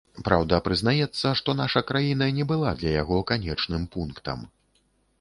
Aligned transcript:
Праўда, 0.27 0.59
прызнаецца, 0.67 1.33
што 1.41 1.55
наша 1.61 1.85
краіна 1.91 2.31
не 2.41 2.49
была 2.55 2.75
для 2.83 2.97
яго 3.01 3.23
канечным 3.33 3.89
пунктам. 3.99 4.39